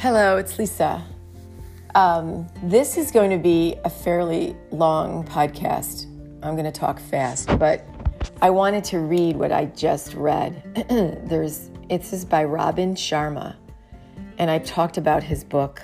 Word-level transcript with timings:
Hello, 0.00 0.36
it's 0.36 0.60
Lisa. 0.60 1.04
Um, 1.96 2.46
this 2.62 2.96
is 2.96 3.10
going 3.10 3.30
to 3.30 3.36
be 3.36 3.74
a 3.84 3.90
fairly 3.90 4.56
long 4.70 5.24
podcast. 5.24 6.04
I'm 6.40 6.54
going 6.54 6.66
to 6.66 6.70
talk 6.70 7.00
fast, 7.00 7.48
but 7.58 7.84
I 8.40 8.50
wanted 8.50 8.84
to 8.84 9.00
read 9.00 9.34
what 9.34 9.50
I 9.50 9.64
just 9.64 10.14
read. 10.14 10.62
There's 11.28 11.70
it's 11.88 12.12
is 12.12 12.24
by 12.24 12.44
Robin 12.44 12.94
Sharma, 12.94 13.56
and 14.38 14.52
I've 14.52 14.64
talked 14.64 14.98
about 14.98 15.24
his 15.24 15.42
book. 15.42 15.82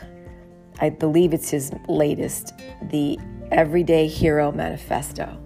I 0.78 0.90
believe 0.90 1.34
it's 1.34 1.50
his 1.50 1.72
latest, 1.88 2.52
The 2.82 3.18
Everyday 3.50 4.06
Hero 4.06 4.52
Manifesto. 4.52 5.36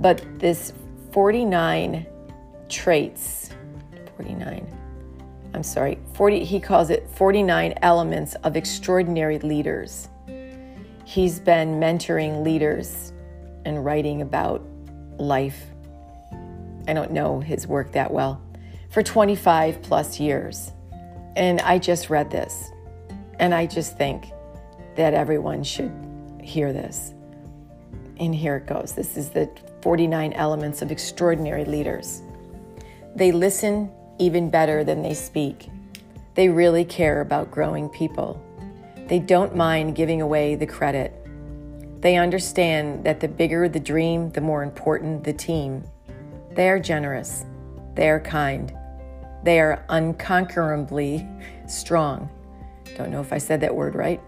But 0.00 0.20
this 0.40 0.72
49 1.12 2.08
traits, 2.68 3.50
49 4.16 4.73
I'm 5.54 5.62
sorry, 5.62 6.00
40, 6.14 6.44
he 6.44 6.58
calls 6.58 6.90
it 6.90 7.08
49 7.10 7.74
elements 7.80 8.34
of 8.42 8.56
extraordinary 8.56 9.38
leaders. 9.38 10.08
He's 11.04 11.38
been 11.38 11.78
mentoring 11.78 12.42
leaders 12.42 13.12
and 13.64 13.84
writing 13.84 14.20
about 14.20 14.66
life. 15.16 15.66
I 16.88 16.92
don't 16.92 17.12
know 17.12 17.38
his 17.38 17.68
work 17.68 17.92
that 17.92 18.12
well 18.12 18.42
for 18.90 19.00
25 19.02 19.80
plus 19.82 20.18
years. 20.18 20.72
And 21.36 21.60
I 21.60 21.78
just 21.78 22.10
read 22.10 22.30
this, 22.30 22.72
and 23.38 23.54
I 23.54 23.66
just 23.66 23.96
think 23.96 24.26
that 24.96 25.14
everyone 25.14 25.62
should 25.62 25.92
hear 26.42 26.72
this. 26.72 27.14
And 28.18 28.34
here 28.34 28.56
it 28.56 28.66
goes. 28.66 28.92
This 28.92 29.16
is 29.16 29.30
the 29.30 29.48
49 29.82 30.32
elements 30.32 30.82
of 30.82 30.90
extraordinary 30.90 31.64
leaders. 31.64 32.22
They 33.14 33.30
listen 33.30 33.90
even 34.18 34.50
better 34.50 34.84
than 34.84 35.02
they 35.02 35.14
speak. 35.14 35.68
They 36.34 36.48
really 36.48 36.84
care 36.84 37.20
about 37.20 37.50
growing 37.50 37.88
people. 37.88 38.40
They 39.06 39.18
don't 39.18 39.54
mind 39.54 39.96
giving 39.96 40.22
away 40.22 40.54
the 40.54 40.66
credit. 40.66 41.12
They 42.00 42.16
understand 42.16 43.04
that 43.04 43.20
the 43.20 43.28
bigger 43.28 43.68
the 43.68 43.80
dream, 43.80 44.30
the 44.30 44.40
more 44.40 44.62
important 44.62 45.24
the 45.24 45.32
team. 45.32 45.84
They 46.52 46.68
are 46.68 46.78
generous. 46.78 47.44
They 47.94 48.08
are 48.10 48.20
kind. 48.20 48.72
They 49.42 49.60
are 49.60 49.84
unconquerably 49.88 51.26
strong. 51.66 52.28
Don't 52.96 53.10
know 53.10 53.20
if 53.20 53.32
I 53.32 53.38
said 53.38 53.60
that 53.60 53.74
word 53.74 53.94
right. 53.94 54.20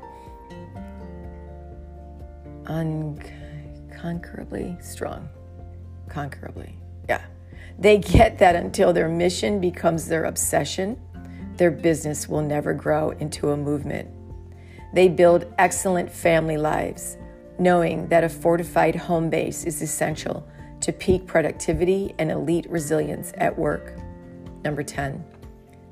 Unconquerably 2.67 4.77
strong. 4.81 5.29
Conquerably. 6.09 6.77
Yeah. 7.09 7.23
They 7.79 7.99
get 7.99 8.39
that 8.39 8.57
until 8.57 8.93
their 8.93 9.09
mission 9.09 9.61
becomes 9.61 10.09
their 10.09 10.25
obsession, 10.25 10.99
their 11.57 11.71
business 11.71 12.29
will 12.29 12.43
never 12.43 12.73
grow 12.73 13.11
into 13.11 13.51
a 13.51 13.57
movement. 13.57 14.09
They 14.95 15.09
build 15.09 15.53
excellent 15.59 16.11
family 16.11 16.57
lives, 16.57 17.19
knowing 17.59 18.09
that 18.09 18.25
a 18.25 18.29
fortified 18.29 18.97
home 18.97 19.29
base 19.29 19.65
is 19.65 19.83
essential 19.83 20.47
to 20.81 20.93
peak 20.93 21.27
productivity 21.27 22.15
and 22.19 22.31
elite 22.31 22.69
resilience 22.71 23.33
at 23.37 23.59
work. 23.59 23.93
Number 24.65 24.83
10, 24.83 25.25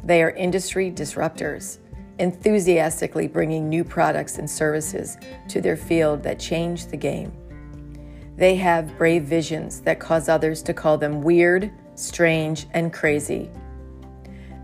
they 0.04 0.22
are 0.22 0.30
industry 0.30 0.91
disruptors, 0.91 1.78
enthusiastically 2.19 3.28
bringing 3.28 3.69
new 3.69 3.84
products 3.84 4.38
and 4.38 4.48
services 4.48 5.16
to 5.48 5.60
their 5.60 5.76
field 5.76 6.22
that 6.22 6.38
change 6.38 6.86
the 6.86 6.96
game. 6.96 7.32
They 8.36 8.56
have 8.56 8.98
brave 8.98 9.24
visions 9.24 9.80
that 9.82 10.00
cause 10.00 10.28
others 10.28 10.62
to 10.62 10.74
call 10.74 10.98
them 10.98 11.22
weird, 11.22 11.70
strange, 11.94 12.66
and 12.72 12.92
crazy. 12.92 13.50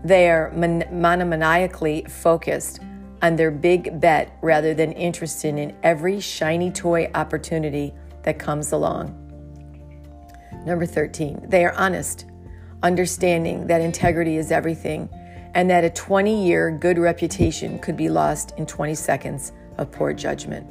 They 0.03 0.29
are 0.29 0.51
man- 0.51 0.89
monomaniacally 0.91 2.09
focused 2.09 2.79
on 3.21 3.35
their 3.35 3.51
big 3.51 4.01
bet 4.01 4.37
rather 4.41 4.73
than 4.73 4.91
interested 4.93 5.55
in 5.55 5.75
every 5.83 6.19
shiny 6.19 6.71
toy 6.71 7.09
opportunity 7.13 7.93
that 8.23 8.39
comes 8.39 8.71
along. 8.71 9.17
Number 10.65 10.85
13, 10.85 11.45
they 11.47 11.63
are 11.63 11.73
honest, 11.73 12.25
understanding 12.83 13.67
that 13.67 13.81
integrity 13.81 14.37
is 14.37 14.51
everything 14.51 15.09
and 15.53 15.69
that 15.69 15.83
a 15.83 15.89
20 15.89 16.45
year 16.45 16.71
good 16.71 16.97
reputation 16.97 17.79
could 17.79 17.97
be 17.97 18.09
lost 18.09 18.53
in 18.57 18.65
20 18.65 18.95
seconds 18.95 19.53
of 19.77 19.91
poor 19.91 20.13
judgment. 20.13 20.67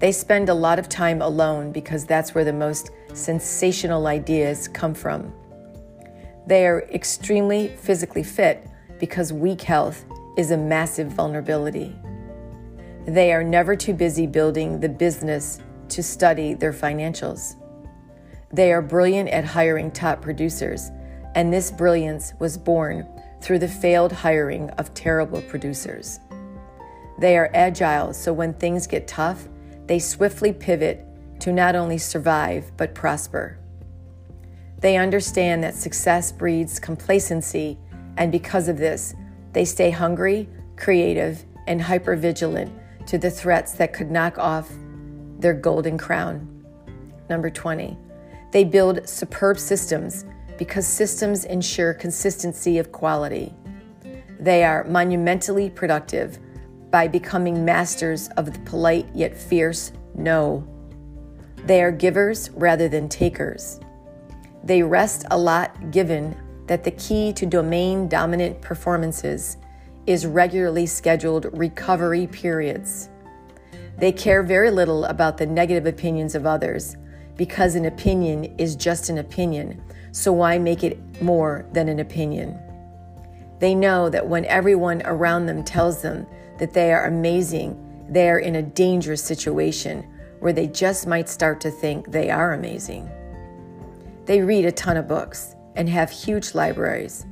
They 0.00 0.12
spend 0.12 0.48
a 0.48 0.54
lot 0.54 0.78
of 0.78 0.88
time 0.88 1.20
alone 1.20 1.72
because 1.72 2.06
that's 2.06 2.34
where 2.34 2.44
the 2.44 2.54
most 2.54 2.90
sensational 3.12 4.06
ideas 4.06 4.66
come 4.66 4.94
from. 4.94 5.32
They 6.46 6.66
are 6.66 6.88
extremely 6.90 7.68
physically 7.68 8.22
fit 8.22 8.66
because 8.98 9.30
weak 9.30 9.60
health 9.60 10.06
is 10.38 10.52
a 10.52 10.56
massive 10.56 11.08
vulnerability. 11.08 11.94
They 13.06 13.30
are 13.32 13.44
never 13.44 13.76
too 13.76 13.92
busy 13.92 14.26
building 14.26 14.80
the 14.80 14.88
business 14.88 15.60
to 15.90 16.02
study 16.02 16.54
their 16.54 16.72
financials. 16.72 17.56
They 18.52 18.72
are 18.72 18.82
brilliant 18.82 19.28
at 19.28 19.44
hiring 19.44 19.90
top 19.90 20.22
producers, 20.22 20.90
and 21.34 21.52
this 21.52 21.70
brilliance 21.70 22.32
was 22.38 22.56
born 22.56 23.06
through 23.42 23.58
the 23.58 23.68
failed 23.68 24.12
hiring 24.12 24.70
of 24.70 24.94
terrible 24.94 25.42
producers. 25.42 26.20
They 27.18 27.36
are 27.36 27.50
agile, 27.52 28.14
so 28.14 28.32
when 28.32 28.54
things 28.54 28.86
get 28.86 29.06
tough, 29.06 29.46
they 29.90 29.98
swiftly 29.98 30.52
pivot 30.52 31.04
to 31.40 31.52
not 31.52 31.74
only 31.74 31.98
survive, 31.98 32.70
but 32.76 32.94
prosper. 32.94 33.58
They 34.78 34.96
understand 34.96 35.64
that 35.64 35.74
success 35.74 36.30
breeds 36.30 36.78
complacency, 36.78 37.76
and 38.16 38.30
because 38.30 38.68
of 38.68 38.78
this, 38.78 39.16
they 39.52 39.64
stay 39.64 39.90
hungry, 39.90 40.48
creative, 40.76 41.44
and 41.66 41.80
hypervigilant 41.80 42.70
to 43.06 43.18
the 43.18 43.32
threats 43.32 43.72
that 43.72 43.92
could 43.92 44.12
knock 44.12 44.38
off 44.38 44.70
their 45.40 45.54
golden 45.54 45.98
crown. 45.98 46.64
Number 47.28 47.50
20, 47.50 47.98
they 48.52 48.62
build 48.62 49.08
superb 49.08 49.58
systems 49.58 50.24
because 50.56 50.86
systems 50.86 51.46
ensure 51.46 51.94
consistency 51.94 52.78
of 52.78 52.92
quality. 52.92 53.52
They 54.38 54.62
are 54.62 54.84
monumentally 54.84 55.68
productive 55.68 56.38
by 56.90 57.08
becoming 57.08 57.64
masters 57.64 58.28
of 58.36 58.52
the 58.52 58.58
polite 58.60 59.06
yet 59.14 59.36
fierce 59.36 59.92
no. 60.14 60.66
They 61.64 61.82
are 61.82 61.92
givers 61.92 62.50
rather 62.50 62.88
than 62.88 63.08
takers. 63.08 63.80
They 64.64 64.82
rest 64.82 65.24
a 65.30 65.38
lot 65.38 65.90
given 65.90 66.36
that 66.66 66.84
the 66.84 66.90
key 66.92 67.32
to 67.34 67.46
domain 67.46 68.08
dominant 68.08 68.60
performances 68.60 69.56
is 70.06 70.26
regularly 70.26 70.86
scheduled 70.86 71.46
recovery 71.56 72.26
periods. 72.26 73.08
They 73.98 74.12
care 74.12 74.42
very 74.42 74.70
little 74.70 75.04
about 75.04 75.36
the 75.36 75.46
negative 75.46 75.86
opinions 75.86 76.34
of 76.34 76.46
others 76.46 76.96
because 77.36 77.74
an 77.74 77.86
opinion 77.86 78.44
is 78.58 78.76
just 78.76 79.08
an 79.08 79.18
opinion, 79.18 79.82
so 80.12 80.32
why 80.32 80.58
make 80.58 80.84
it 80.84 81.22
more 81.22 81.66
than 81.72 81.88
an 81.88 82.00
opinion? 82.00 82.58
They 83.58 83.74
know 83.74 84.08
that 84.08 84.26
when 84.26 84.44
everyone 84.46 85.02
around 85.04 85.46
them 85.46 85.62
tells 85.62 86.02
them 86.02 86.26
that 86.60 86.74
they 86.74 86.92
are 86.92 87.06
amazing, 87.06 88.06
they 88.10 88.28
are 88.28 88.38
in 88.38 88.56
a 88.56 88.62
dangerous 88.62 89.24
situation 89.24 90.06
where 90.40 90.52
they 90.52 90.66
just 90.66 91.06
might 91.06 91.28
start 91.28 91.58
to 91.62 91.70
think 91.70 92.10
they 92.10 92.30
are 92.30 92.52
amazing. 92.52 93.10
They 94.26 94.42
read 94.42 94.66
a 94.66 94.72
ton 94.72 94.98
of 94.98 95.08
books 95.08 95.56
and 95.74 95.88
have 95.88 96.10
huge 96.10 96.54
libraries. 96.54 97.24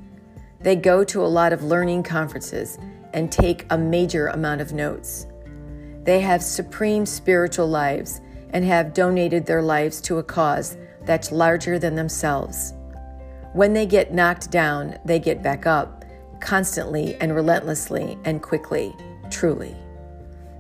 They 0.61 0.77
go 0.77 1.05
to 1.05 1.23
a 1.23 1.29
lot 1.29 1.53
of 1.53 1.63
learning 1.63 2.05
conferences 2.05 2.79
and 3.13 3.31
take 3.31 3.67
a 3.69 3.77
major 3.77 4.29
amount 4.29 4.63
of 4.63 4.73
notes. 4.73 5.27
They 6.05 6.21
have 6.21 6.43
supreme 6.43 7.05
spiritual 7.05 7.69
lives 7.69 8.23
and 8.51 8.65
have 8.65 8.95
donated 8.95 9.45
their 9.45 9.63
lives 9.63 10.01
to 10.03 10.19
a 10.19 10.23
cause 10.23 10.79
that's 11.05 11.31
larger 11.31 11.79
than 11.79 11.95
themselves. 11.95 12.73
When 13.53 13.75
they 13.75 13.85
get 13.85 14.15
knocked 14.15 14.51
down, 14.51 14.99
they 15.05 15.19
get 15.19 15.43
back 15.43 15.67
up 15.67 16.07
constantly 16.41 17.15
and 17.17 17.35
relentlessly 17.35 18.17
and 18.25 18.43
quickly 18.43 18.95
truly. 19.31 19.75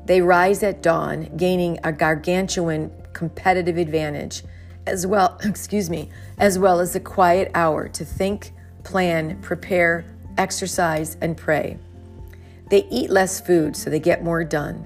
They 0.07 0.21
rise 0.23 0.63
at 0.63 0.83
dawn, 0.83 1.29
gaining 1.37 1.79
a 1.85 1.93
gargantuan 1.93 2.91
competitive 3.13 3.77
advantage, 3.77 4.43
as 4.87 5.07
well, 5.07 5.39
excuse 5.45 5.91
me, 5.91 6.09
as 6.39 6.59
well 6.59 6.81
as 6.81 6.95
a 6.95 7.01
quiet 7.01 7.51
hour 7.55 7.89
to 7.89 8.05
think, 8.05 8.53
plan, 8.85 9.41
prepare, 9.43 10.05
exercise, 10.39 11.17
and 11.21 11.37
pray. 11.37 11.79
They 12.71 12.87
eat 12.91 13.11
less 13.11 13.41
food 13.41 13.77
so 13.77 13.91
they 13.91 14.01
get 14.01 14.23
more 14.23 14.45
done. 14.45 14.85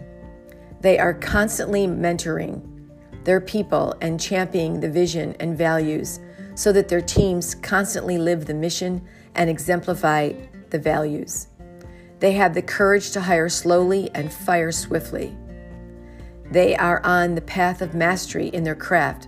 They 0.80 0.98
are 0.98 1.14
constantly 1.14 1.86
mentoring 1.86 2.68
their 3.24 3.40
people 3.40 3.94
and 4.00 4.20
championing 4.20 4.80
the 4.80 4.90
vision 4.90 5.36
and 5.38 5.56
values 5.56 6.18
so 6.54 6.72
that 6.72 6.88
their 6.88 7.00
teams 7.00 7.54
constantly 7.54 8.18
live 8.18 8.46
the 8.46 8.54
mission 8.54 9.06
and 9.34 9.48
exemplify 9.48 10.32
the 10.70 10.78
values. 10.78 11.46
They 12.22 12.32
have 12.34 12.54
the 12.54 12.62
courage 12.62 13.10
to 13.10 13.20
hire 13.20 13.48
slowly 13.48 14.08
and 14.14 14.32
fire 14.32 14.70
swiftly. 14.70 15.36
They 16.52 16.76
are 16.76 17.04
on 17.04 17.34
the 17.34 17.40
path 17.40 17.82
of 17.82 17.96
mastery 17.96 18.46
in 18.46 18.62
their 18.62 18.76
craft. 18.76 19.26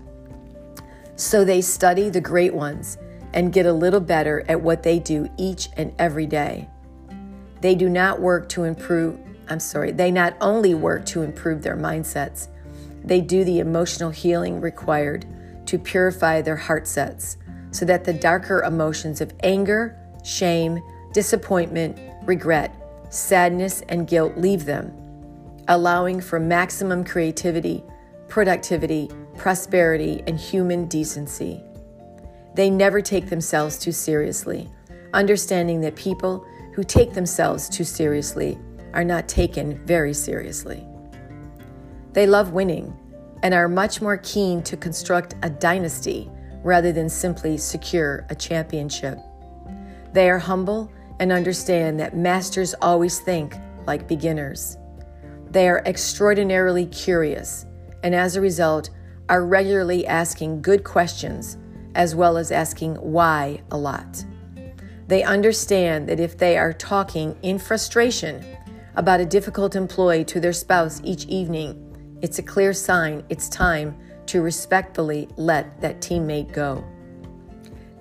So 1.17 1.45
they 1.45 1.61
study 1.61 2.09
the 2.09 2.21
great 2.21 2.55
ones 2.55 2.97
and 3.33 3.53
get 3.53 3.67
a 3.67 3.73
little 3.73 3.99
better 3.99 4.45
at 4.49 4.61
what 4.61 4.85
they 4.85 5.01
do 5.01 5.29
each 5.37 5.71
and 5.77 5.93
every 5.99 6.27
day. 6.27 6.69
They 7.61 7.75
do 7.75 7.89
not 7.89 8.21
work 8.21 8.49
to 8.51 8.63
improve 8.63 9.19
I'm 9.49 9.59
sorry, 9.59 9.91
they 9.91 10.13
not 10.13 10.37
only 10.41 10.75
work 10.75 11.05
to 11.07 11.23
improve 11.23 11.63
their 11.63 11.77
mindsets, 11.77 12.47
they 13.03 13.21
do 13.21 13.43
the 13.43 13.59
emotional 13.59 14.11
healing 14.11 14.61
required 14.61 15.27
to 15.67 15.81
purify 15.81 16.43
their 16.43 16.57
heart 16.57 16.87
sets 16.87 17.39
so 17.73 17.85
that 17.87 18.05
the 18.05 18.13
darker 18.13 18.63
emotions 18.63 19.21
of 19.21 19.35
anger, 19.43 19.99
shame, 20.23 20.81
disappointment, 21.13 21.99
regret, 22.25 22.73
sadness, 23.15 23.83
and 23.89 24.07
guilt 24.07 24.37
leave 24.37 24.65
them, 24.65 24.93
allowing 25.69 26.21
for 26.21 26.41
maximum 26.41 27.05
creativity, 27.05 27.83
productivity, 28.29 29.11
prosperity, 29.37 30.23
and 30.27 30.39
human 30.39 30.87
decency. 30.87 31.63
They 32.55 32.71
never 32.71 33.01
take 33.01 33.29
themselves 33.29 33.79
too 33.79 33.93
seriously, 33.93 34.71
understanding 35.13 35.81
that 35.81 35.97
people 35.97 36.47
who 36.75 36.85
take 36.85 37.13
themselves 37.13 37.69
too 37.69 37.85
seriously 37.85 38.59
are 38.93 39.05
not 39.05 39.29
taken 39.29 39.85
very 39.87 40.15
seriously. 40.15 40.87
They 42.13 42.27
love 42.27 42.53
winning 42.53 42.97
and 43.43 43.55
are 43.55 43.69
much 43.69 44.01
more 44.01 44.17
keen 44.19 44.63
to 44.63 44.77
construct 44.77 45.35
a 45.43 45.51
dynasty 45.51 46.31
rather 46.63 46.93
than 46.93 47.09
simply 47.09 47.59
secure 47.59 48.27
a 48.31 48.35
championship. 48.35 49.19
They 50.13 50.31
are 50.31 50.39
humble 50.39 50.91
and 51.21 51.33
understand 51.33 51.99
that 52.01 52.17
masters 52.17 52.75
always 52.83 53.21
think 53.21 53.57
like 53.87 54.09
beginners. 54.09 54.77
They 55.51 55.69
are 55.69 55.83
extraordinarily 55.87 56.87
curious 56.87 57.67
and 58.03 58.15
as 58.15 58.37
a 58.37 58.41
result 58.41 58.91
are 59.29 59.47
regularly 59.47 60.07
asking 60.07 60.63
good 60.63 60.85
questions 60.85 61.57
as 61.95 62.15
well 62.15 62.37
as 62.37 62.51
asking 62.51 62.97
why 62.97 63.63
a 63.71 63.77
lot. 63.77 64.25
They 65.07 65.23
understand 65.23 66.09
that 66.09 66.21
if 66.21 66.37
they 66.37 66.57
are 66.57 66.73
talking 66.73 67.37
in 67.43 67.59
frustration 67.59 68.45
about 68.97 69.21
a 69.21 69.27
difficult 69.27 69.77
employee 69.77 70.25
to 70.25 70.41
their 70.41 70.53
spouse 70.53 71.01
each 71.05 71.27
evening, 71.27 72.19
it's 72.23 72.39
a 72.39 72.43
clear 72.43 72.73
sign 72.73 73.25
it's 73.29 73.49
time 73.49 73.97
to 74.27 74.41
respectfully 74.41 75.29
let 75.37 75.81
that 75.81 76.01
teammate 76.01 76.53
go. 76.53 76.85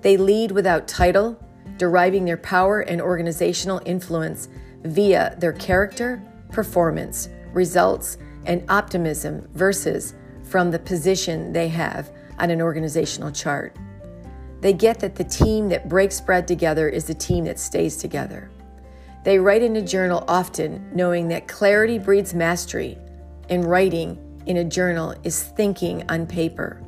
They 0.00 0.16
lead 0.16 0.50
without 0.50 0.88
title, 0.88 1.38
deriving 1.76 2.24
their 2.24 2.36
power 2.36 2.80
and 2.80 3.00
organizational 3.00 3.80
influence 3.84 4.48
via 4.84 5.34
their 5.38 5.52
character, 5.52 6.22
performance, 6.50 7.28
results, 7.52 8.18
and 8.46 8.64
optimism 8.68 9.48
versus 9.54 10.14
from 10.42 10.70
the 10.70 10.78
position 10.78 11.52
they 11.52 11.68
have 11.68 12.10
on 12.38 12.50
an 12.50 12.60
organizational 12.60 13.30
chart. 13.30 13.76
They 14.60 14.72
get 14.72 15.00
that 15.00 15.14
the 15.14 15.24
team 15.24 15.68
that 15.70 15.88
breaks 15.88 16.20
bread 16.20 16.48
together 16.48 16.88
is 16.88 17.04
the 17.04 17.14
team 17.14 17.44
that 17.44 17.58
stays 17.58 17.96
together. 17.96 18.50
They 19.24 19.38
write 19.38 19.62
in 19.62 19.76
a 19.76 19.82
journal 19.82 20.24
often, 20.28 20.90
knowing 20.94 21.28
that 21.28 21.48
clarity 21.48 21.98
breeds 21.98 22.34
mastery, 22.34 22.98
and 23.48 23.64
writing 23.64 24.18
in 24.46 24.58
a 24.58 24.64
journal 24.64 25.14
is 25.24 25.42
thinking 25.42 26.04
on 26.10 26.26
paper. 26.26 26.80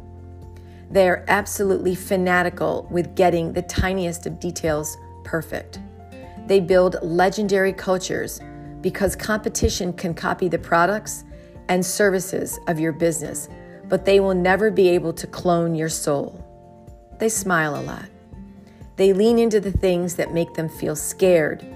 They 0.90 1.08
are 1.08 1.24
absolutely 1.28 1.94
fanatical 1.94 2.86
with 2.90 3.14
getting 3.16 3.52
the 3.52 3.62
tiniest 3.62 4.26
of 4.26 4.40
details 4.40 4.96
perfect. 5.24 5.80
They 6.46 6.60
build 6.60 6.96
legendary 7.02 7.72
cultures 7.72 8.40
because 8.80 9.16
competition 9.16 9.92
can 9.92 10.14
copy 10.14 10.48
the 10.48 10.58
products 10.58 11.24
and 11.68 11.84
services 11.84 12.58
of 12.68 12.78
your 12.78 12.92
business, 12.92 13.48
but 13.88 14.04
they 14.04 14.20
will 14.20 14.34
never 14.34 14.70
be 14.70 14.88
able 14.90 15.12
to 15.14 15.26
clone 15.26 15.74
your 15.74 15.88
soul. 15.88 16.42
They 17.18 17.28
smile 17.28 17.80
a 17.80 17.82
lot. 17.82 18.06
They 18.94 19.12
lean 19.12 19.38
into 19.38 19.60
the 19.60 19.72
things 19.72 20.14
that 20.16 20.32
make 20.32 20.54
them 20.54 20.68
feel 20.68 20.94
scared 20.94 21.66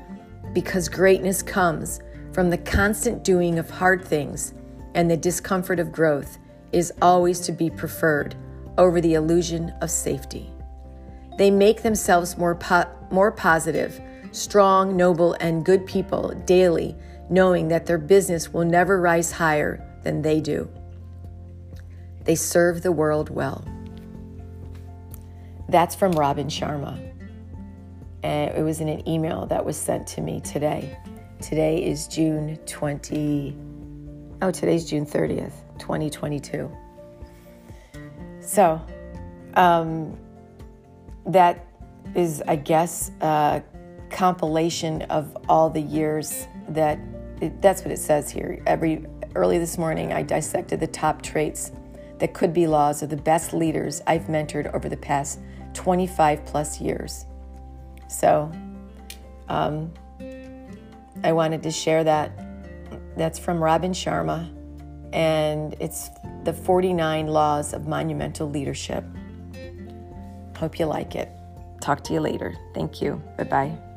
because 0.53 0.89
greatness 0.89 1.43
comes 1.43 2.01
from 2.33 2.51
the 2.51 2.59
constant 2.59 3.25
doing 3.25 3.59
of 3.59 3.69
hard 3.69 4.05
things, 4.05 4.55
and 4.95 5.11
the 5.11 5.17
discomfort 5.17 5.81
of 5.81 5.93
growth 5.93 6.39
is 6.73 6.93
always 7.03 7.41
to 7.41 7.53
be 7.53 7.71
preferred 7.71 8.37
over 8.79 9.01
the 9.01 9.15
illusion 9.15 9.71
of 9.81 9.91
safety. 9.91 10.51
They 11.39 11.51
make 11.51 11.83
themselves 11.83 12.37
more, 12.37 12.55
po- 12.55 12.89
more 13.11 13.33
positive, 13.33 14.01
strong, 14.33 14.97
noble, 14.97 15.35
and 15.41 15.65
good 15.65 15.87
people 15.87 16.31
daily, 16.47 16.97
knowing 17.29 17.69
that 17.69 17.87
their 17.87 17.99
business 17.99 18.53
will 18.53 18.65
never 18.65 19.01
rise 19.01 19.33
higher 19.33 19.85
than 20.03 20.23
they 20.23 20.41
do. 20.41 20.69
They 22.25 22.35
serve 22.35 22.83
the 22.83 22.93
world 22.93 23.31
well. 23.31 23.65
That's 25.69 25.95
from 25.95 26.13
Robin 26.13 26.49
Sharma. 26.49 27.07
And 28.23 28.55
it 28.55 28.63
was 28.63 28.81
in 28.81 28.89
an 28.89 29.09
email 29.09 29.47
that 29.47 29.65
was 29.65 29.77
sent 29.77 30.07
to 30.09 30.21
me 30.21 30.41
today. 30.41 30.99
Today 31.41 31.83
is 31.83 32.07
June 32.07 32.59
20. 32.67 33.57
Oh, 34.43 34.51
today's 34.51 34.85
June 34.85 35.07
30th, 35.07 35.53
2022. 35.79 36.71
So, 38.51 38.85
um, 39.55 40.19
that 41.25 41.69
is, 42.17 42.43
I 42.49 42.57
guess, 42.57 43.13
a 43.21 43.63
compilation 44.11 45.03
of 45.03 45.37
all 45.49 45.71
the 45.71 45.81
years 45.81 46.49
that 46.71 46.99
it, 47.41 47.63
that's 47.63 47.83
what 47.83 47.93
it 47.93 48.01
says 48.01 48.29
here. 48.29 48.61
Every 48.67 49.07
early 49.37 49.59
this 49.59 49.79
morning, 49.79 50.13
I 50.13 50.25
dissected 50.25 50.81
the 50.81 50.89
top 50.89 51.23
traits 51.23 51.71
that 52.19 52.35
could 52.35 52.53
be 52.53 52.67
laws 52.67 53.05
of 53.05 53.09
the 53.09 53.17
best 53.17 53.55
leaders 53.55 54.03
I've 54.09 54.25
mentored 54.25 54.75
over 54.75 54.89
the 54.89 54.97
past 54.97 55.39
25 55.75 56.45
plus 56.45 56.81
years. 56.81 57.27
So 58.09 58.51
um, 59.49 59.93
I 61.23 61.31
wanted 61.31 61.63
to 61.63 61.71
share 61.71 62.03
that. 62.03 62.33
That's 63.17 63.39
from 63.39 63.63
Robin 63.63 63.93
Sharma, 63.93 64.53
and 65.13 65.77
it's 65.79 66.11
the 66.45 66.53
49 66.53 67.27
Laws 67.27 67.73
of 67.73 67.87
Monumental 67.87 68.49
Leadership. 68.49 69.05
Hope 70.57 70.79
you 70.79 70.87
like 70.87 71.15
it. 71.15 71.31
Talk 71.81 72.05
to 72.05 72.13
you 72.13 72.21
later. 72.21 72.55
Thank 72.75 73.01
you. 73.01 73.23
Bye 73.37 73.45
bye. 73.45 73.90